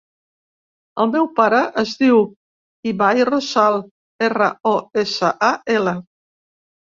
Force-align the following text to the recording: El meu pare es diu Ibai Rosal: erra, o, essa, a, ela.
El 1.03 1.09
meu 1.15 1.25
pare 1.39 1.59
es 1.81 1.91
diu 1.99 2.21
Ibai 2.91 3.21
Rosal: 3.29 3.77
erra, 4.29 4.49
o, 4.73 4.75
essa, 5.03 5.31
a, 5.51 5.51
ela. 5.75 5.95